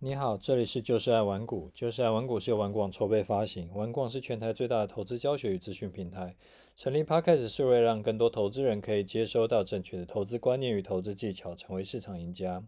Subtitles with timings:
[0.00, 1.72] 你好，这里是就是爱玩股。
[1.74, 6.36] 就是爱玩股是由玩广筹备发行，玩广是全台最大的投资教学与资讯平台。
[6.76, 12.62] 成立 Podcast 是为了让更多投资人可以接收到正确的投资观念与投资技巧，成为市场赢家。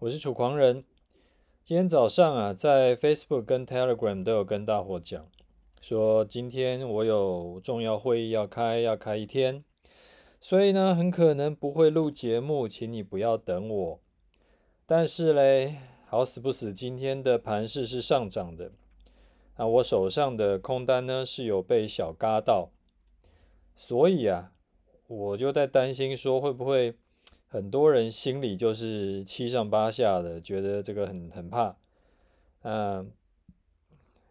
[0.00, 0.82] 我是楚狂人。
[1.62, 5.28] 今天早上啊，在 Facebook 跟 Telegram 都有跟大伙讲，
[5.80, 9.62] 说今天我有重要会议要开，要开一天，
[10.40, 14.00] 所以呢，很可能不会录节目，请你不要等我。
[14.84, 15.76] 但是嘞。
[16.08, 18.70] 好死不死，今天的盘势是上涨的，
[19.56, 22.70] 那我手上的空单呢是有被小嘎到，
[23.74, 24.52] 所以啊，
[25.08, 26.94] 我就在担心说会不会
[27.48, 31.76] 很多人心里就是七上八下的，觉得这个很很怕。
[32.62, 33.10] 嗯，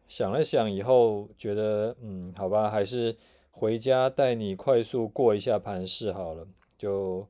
[0.07, 3.17] 想了想以后，觉得嗯，好吧，还是
[3.51, 6.47] 回家带你快速过一下盘势好了，
[6.77, 7.27] 就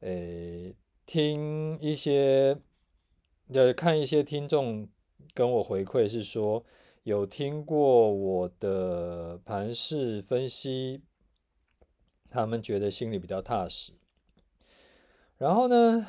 [0.00, 0.74] 诶
[1.06, 2.58] 听一些。
[3.54, 4.88] 呃，看一些听众
[5.32, 6.64] 跟我回馈是说，
[7.04, 11.00] 有听过我的盘式分析，
[12.28, 13.92] 他们觉得心里比较踏实。
[15.38, 16.04] 然后呢，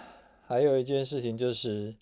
[0.48, 1.96] 还有一件事情就是，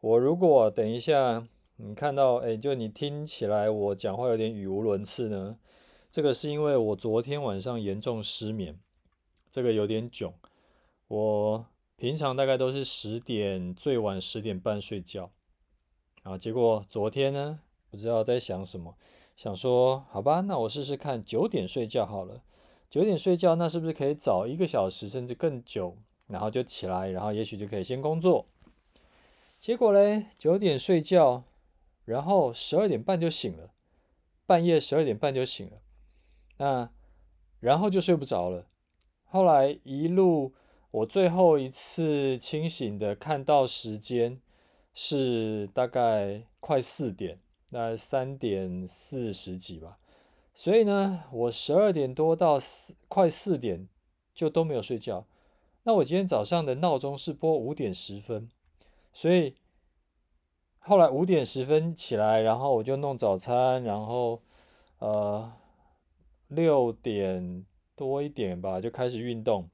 [0.00, 1.46] 我如果等一下
[1.76, 5.56] 你看到，哎，就你听起来我讲话有点语无伦次呢，
[6.10, 8.76] 这个是因为我昨天晚上严重失眠，
[9.48, 10.34] 这个有点囧，
[11.06, 11.66] 我。
[12.02, 15.30] 平常大概都是十点，最晚十点半睡觉，
[16.24, 17.60] 啊，结果昨天呢，
[17.92, 18.96] 不知道在想什么，
[19.36, 22.42] 想说好吧，那我试试看九点睡觉好了，
[22.90, 28.46] 九点睡觉，那是不是可以早一个小时甚至更久，然后就起来，然后也许就可以先工作。
[29.60, 31.44] 结果嘞，九点睡觉，
[32.04, 33.70] 然后十二点半就醒了，
[34.44, 35.80] 半夜十二点半就醒了，
[36.56, 36.90] 那
[37.60, 38.66] 然后就睡不着了，
[39.26, 40.52] 后来一路。
[40.92, 44.38] 我最后一次清醒的看到时间
[44.92, 47.40] 是大概快四点，
[47.70, 49.96] 那三点四十几吧。
[50.54, 53.88] 所以呢，我十二点多到四快四点
[54.34, 55.24] 就都没有睡觉。
[55.84, 58.50] 那我今天早上的闹钟是播五点十分，
[59.14, 59.56] 所以
[60.78, 64.42] 后来五点十分起来，然后我就弄早餐，然后
[64.98, 65.50] 呃
[66.48, 67.64] 六点
[67.96, 69.70] 多一点吧就开始运动。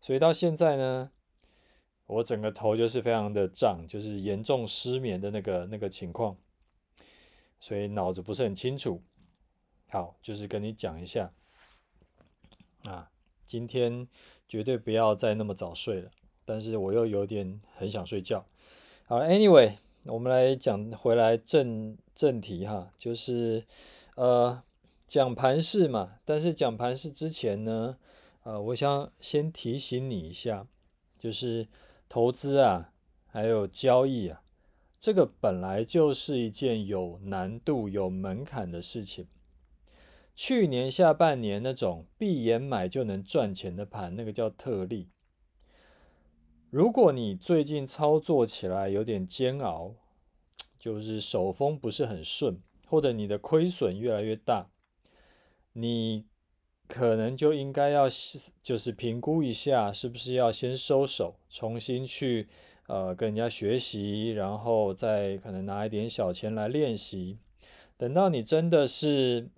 [0.00, 1.10] 所以到现在呢，
[2.06, 6.36] 我整个头就是非常的胀，就是严重失眠的那个那个情况，
[7.60, 9.02] 所以脑子不是很清楚。
[9.90, 11.30] 好，就是跟你讲一下，
[12.84, 13.10] 啊，
[13.46, 14.06] 今天
[14.46, 16.10] 绝对不要再那么早睡了。
[16.44, 18.46] 但是我又有点很想睡觉。
[19.04, 23.64] 好，Anyway，我们来讲回来正正题哈，就是
[24.14, 24.62] 呃
[25.06, 26.18] 讲盘势嘛。
[26.24, 27.98] 但是讲盘势之前呢，
[28.48, 30.66] 呃，我想先提醒你一下，
[31.18, 31.66] 就是
[32.08, 32.94] 投资啊，
[33.26, 34.42] 还有交易啊，
[34.98, 39.28] 这个本来就是一件有难度、有门槛的事情。
[40.34, 45.10] 去年下半年那种闭眼买就能赚钱的盘，那个叫特例。
[46.70, 49.96] 如果你最近操作起来有点煎熬，
[50.78, 54.70] 就是手风不是很顺，或者你的亏损越来越大，
[55.74, 56.24] 你。
[56.88, 58.06] 可能就应该要
[58.62, 62.48] 就是评估一下，是不是要先收手，重新去
[62.86, 67.36] 呃跟人家学习，然后再可能拿一点小钱来练习。
[67.98, 69.50] 等到你真的是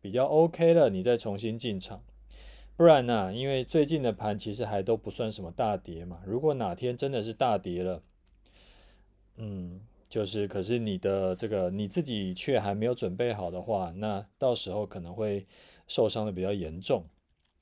[0.00, 2.02] 比较 OK 了，你再重新进场。
[2.76, 6.20] 不然呢、因为最近的盘其实还都不算什么大跌嘛。
[6.26, 8.02] 如果哪天真的是大跌了，
[9.36, 15.46] 嗯，就是可是你的这个你自己却还没有准备好的话，那到时候可能会。
[15.92, 17.04] 受伤的比较严重，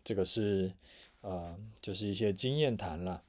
[0.05, 0.73] 这个是
[1.21, 3.25] 呃，就是一些经验谈了。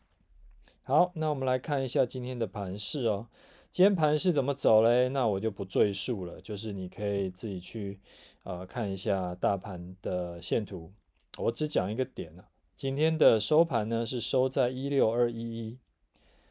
[0.83, 3.25] 好，那我们来看一下今天的盘势哦。
[3.71, 5.09] 今天盘势怎么走嘞？
[5.09, 7.99] 那我就不赘述了，就是你可以自己去
[8.43, 10.91] 呃看一下大盘的线图。
[11.39, 15.79] 我只讲一个点呢、啊，今天的收盘呢是收在一六二一一。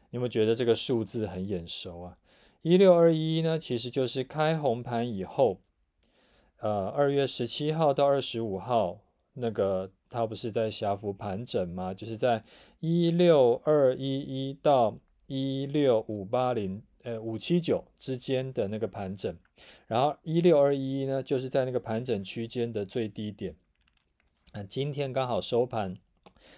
[0.09, 2.13] 你有没有觉得这个数字很眼熟啊？
[2.63, 5.61] 一六二一一呢，其实就是开红盘以后。
[6.61, 8.99] 呃，二月十七号到二十五号，
[9.33, 11.91] 那个它不是在狭幅盘整吗？
[11.91, 12.43] 就是在
[12.79, 19.35] 一六二一一到一六五八零，呃，五七九之间的那个盘整，
[19.87, 23.55] 然后一六二一一呢，就是在那个盘整区间的最低点。
[24.51, 25.97] 啊，今天刚好收盘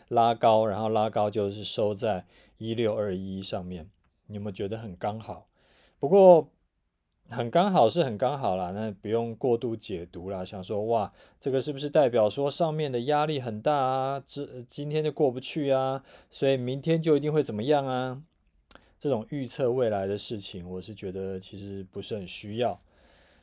[0.10, 2.26] 拉高，然后拉高就是收在
[2.58, 3.90] 一六二一一上面，
[4.28, 5.48] 你有没有觉得很刚好？
[5.98, 6.50] 不过。
[7.34, 10.46] 很刚好是很刚好啦，那不用过度解读啦。
[10.46, 14.24] 想说哇，这个是不是代表说上面的压力很大啊？
[14.26, 18.22] 这今天就过不去啊，所以明天就一定会怎么样啊？
[18.98, 22.80] 这种预测未来的事情，我是觉得其实不是很需要。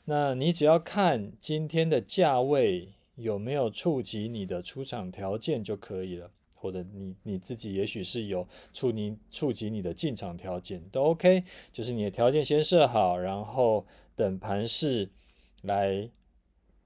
[0.06, 11.42] 那你只要看今天的价位有没有触及你的出场条件就可以了，或者你你自己也许是有触你触及你的进场条件都 OK，
[11.72, 15.10] 就是你的条件先设好，然后等盘势
[15.62, 16.10] 来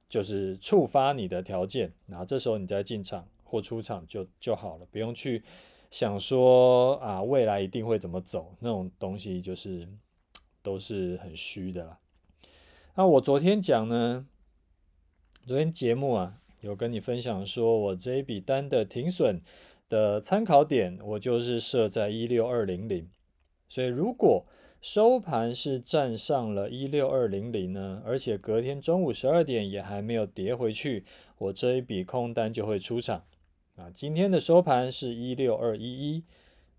[0.09, 5.43] 就是触发你的条件，然后这时候你再进场或出场就就好了，不用去
[5.91, 9.89] 想说啊未来一定会怎么走，那种东西就是
[10.63, 11.99] 都是很虚的啦。
[12.95, 14.25] 那我昨天讲呢，
[15.45, 19.39] 昨天节目啊有跟你分享说，我这一笔单的停损
[19.89, 23.07] 的参考点，我就是设在一六二零零，
[23.69, 24.43] 所以如果
[24.81, 31.05] 收盘是站上了一六二零零呢，而且隔天中午十二点也还没有跌回去，
[31.39, 33.25] 我这一笔空单就会出场。
[33.77, 36.25] 啊，今天的收盘是一六二一一，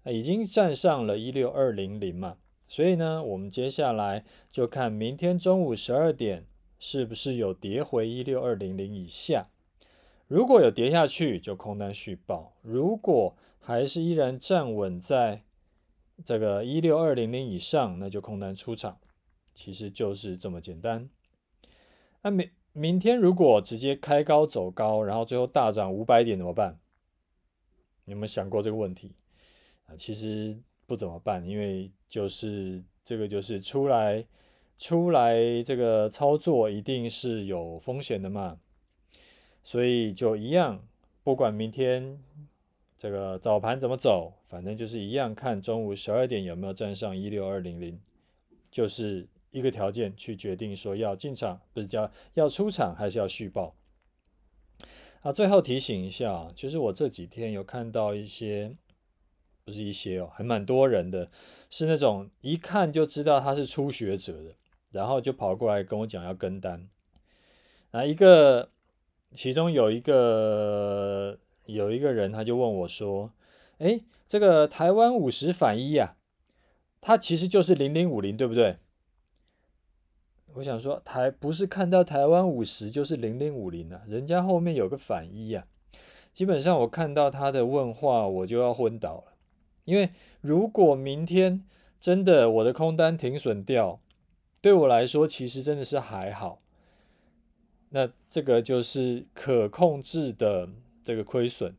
[0.05, 2.38] 已经站上了一六二零零嘛。
[2.67, 6.45] 所以呢，我们接下来就看明天中午十二点
[6.79, 9.49] 是不是有跌回一六二零零以下。
[10.27, 15.44] 如果有跌下去，就空单续抱；如果还是依然站稳在
[16.24, 18.98] 这个一六二零零以上，那就空单出场。
[19.54, 21.10] 其实就是这么简单。
[22.22, 26.80] 那明明天如果直接开高走高，然后最后大涨五百点怎么办？
[28.06, 29.13] 你有没有想过这个问题？
[29.88, 30.57] 啊，其实。
[30.88, 34.24] 不怎么办，因为就是这个就是出来
[34.77, 38.60] 出来这个操作一定是有风险的嘛，
[39.65, 40.81] 所以就一样，
[41.23, 42.17] 不管明天
[42.95, 48.00] 这个早盘怎么走，反正就是一样，看中午十二点有没有站上一六二零零，
[48.71, 53.75] 就是一个条件去决定说要进场，不是叫要出场还是要续报。
[55.21, 58.77] 啊，最后提醒一下，就是我这几天有看到一些。
[59.67, 61.27] 不是一些哦，还蛮多人的，
[61.71, 64.53] 是那种一看就知道他是初学者的，
[64.91, 66.88] 然后就跑过来跟我讲要跟单。
[67.89, 68.69] 那一个，
[69.35, 73.29] 其中有一个有一个人，他就问我说
[73.79, 76.15] ：“哎，这个台湾五十反一呀，
[77.01, 78.77] 它其实就是零零五零，对不对？”
[80.55, 85.65] 我想说，台不是看到台湾五十就是零零五零啊，人家后面有个反一呀。
[86.31, 89.33] 基本上我看到他的问话，我就要昏倒了。
[89.83, 90.11] 因为
[90.41, 91.63] 如果明天
[91.99, 93.99] 真的我的空单停损掉，
[94.61, 96.61] 对我来说其实真的是还好。
[97.95, 100.68] 那这个就是可控制的
[101.01, 101.74] 这个亏损。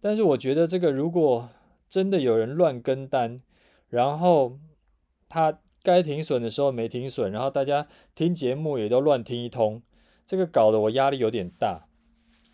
[0.00, 1.50] 但是我觉得这个如果
[1.90, 3.42] 真的有人乱跟单，
[3.90, 4.58] 然后
[5.28, 9.82] 他该停损的时候没停损，然后大家听节目也都乱听一通，
[10.24, 11.86] 这个搞得我压力有点大。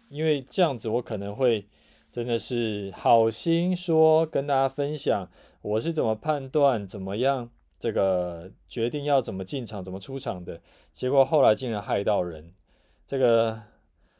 [0.09, 1.67] 因为这样子我可能会。
[2.11, 5.29] 真的是好心说跟大家分享，
[5.61, 12.55] 我是怎么判断，怎么样这个决定要怎么进场，怎么出场的，结果后来竟然害到人。
[13.09, 13.61] 这个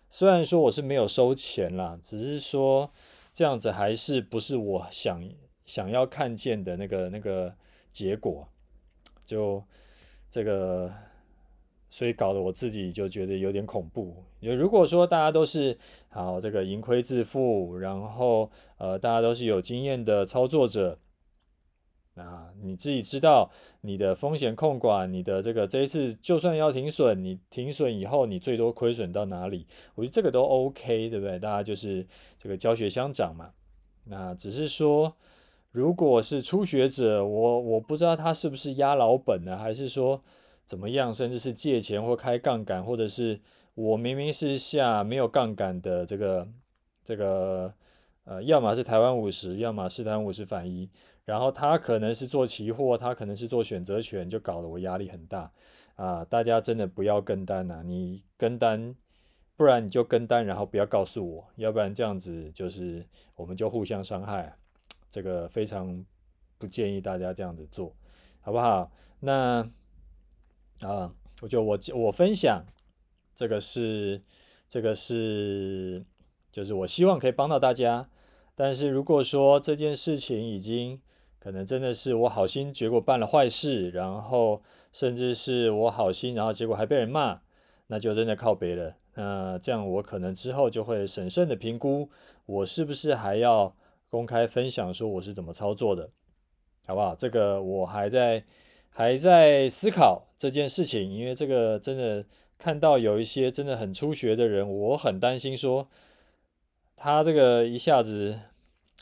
[0.09, 2.91] 虽然说我是没有收钱啦，只是说
[3.35, 5.23] 这样子还是不是我想
[5.67, 7.55] 想要看见的那个那个
[7.93, 8.49] 结果，
[9.27, 9.63] 就
[10.31, 10.91] 这个。
[11.91, 14.23] 所以搞得我自己就觉得有点恐怖。
[14.41, 15.75] 如果说大家都是
[16.11, 20.99] 好这个盈亏自负，然后呃大家都是有经验的操作者，
[22.19, 23.51] 啊你自己知道
[23.83, 29.67] 你的风险控管，你的这个这一次就算要停损，你停损以后你最多亏损到哪里？
[29.95, 31.39] 我觉得这个都 OK，对不对？
[31.39, 32.07] 大家就是
[32.39, 33.51] 这个教学相长嘛。
[34.05, 35.15] 那只是说，
[35.71, 40.21] 如果是初学者，我我不知道他是不是压老本呢，还是说？
[40.65, 41.11] 怎么样？
[41.11, 43.41] 甚至是借钱或开杠杆，或者是
[43.73, 46.47] 我明明是下没有杠杆的这个
[47.03, 47.73] 这个
[48.25, 50.87] 呃，要么是台湾五十，要么是台湾五十反一，
[51.29, 55.53] 然后他可能是做期货，他可能是做选择权，就搞得我压力很大
[55.97, 56.25] 啊！
[56.25, 58.95] 大家真的不要跟单呐、你跟单，
[59.55, 63.05] 不然你就跟单，然后不要告诉我，要不然这样子就是
[63.37, 64.57] 我们就互相伤害，
[65.11, 66.03] 这个非常
[66.57, 67.95] 不建议大家这样子做，
[68.41, 68.91] 好不好？
[69.21, 69.71] 那。
[70.81, 72.65] 啊，我就我我分享，
[73.35, 74.23] 这个是
[74.69, 76.05] 这个是，
[76.53, 78.09] 就是我希望可以帮到大家。
[78.55, 81.01] 但是如果说这件事情已经
[81.39, 84.61] 可能真的是我好心，结果办了坏事，然后
[84.93, 87.41] 甚至是我好心，然后结果还被人骂，
[87.89, 88.95] 那就真的靠北了。
[89.15, 92.09] 那这样我可能之后就会审慎的评估，
[92.47, 93.75] 我是不是还要
[94.09, 96.09] 公开分享说我是怎么操作的，
[96.87, 97.15] 好不好？
[97.15, 98.45] 这个我还在。
[98.91, 102.25] 还在思考这件事情，因为这个真的
[102.59, 105.87] 看到有一些真的很初学的人，我很担心说
[106.97, 108.37] 他这个一下子，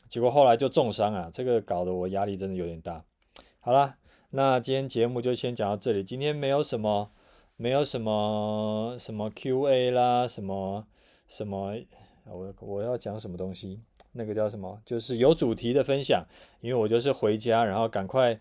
[0.09, 3.05] 结果后来就重伤啊，这个搞得我压力真的有点大。
[3.61, 3.97] 好啦，
[4.31, 6.05] 那今天节目就先讲到这里。
[6.05, 7.11] 今天没有什么，
[7.57, 10.85] 没有什么什么 Q&A 啦，什么
[11.27, 11.75] 什么，
[12.25, 13.81] 我我要讲什么东西？
[14.13, 14.81] 那个叫什么？
[14.85, 16.23] 就是有主题的分享。
[16.61, 18.39] 因为我就是回家，然后赶快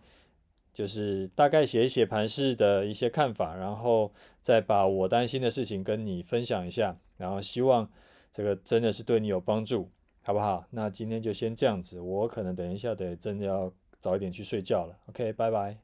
[0.73, 7.89] 就是大概写一写盘势的一些看法，然后再把我担心的事情跟你分享一下，然后希望
[8.31, 9.89] 这个真的是对你有帮助，
[10.25, 10.65] 好不好？
[10.71, 14.97] 那今天就先这样子，我可能等一下得真的要早一点去睡觉了。
[15.07, 15.77] OK，拜拜。